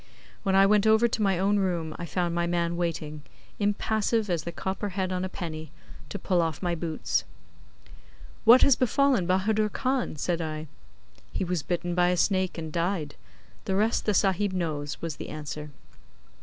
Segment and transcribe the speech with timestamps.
[0.41, 3.21] When I went over to my own room I found my man waiting,
[3.59, 5.69] impassive as the copper head on a penny,
[6.09, 7.23] to pull off my boots.
[8.43, 10.65] 'What has befallen Bahadur Khan?' said I.
[11.31, 13.13] 'He was bitten by a snake and died.
[13.65, 15.69] The rest the Sahib knows,' was the answer.